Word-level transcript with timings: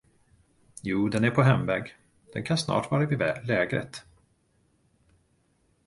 Jo, 0.81 1.09
den 1.09 1.23
är 1.23 1.31
på 1.31 1.41
hemväg, 1.41 1.95
den 2.33 2.43
kan 2.43 2.57
snart 2.57 2.91
vara 2.91 3.05
vid 3.05 3.19
lägret. 3.47 4.03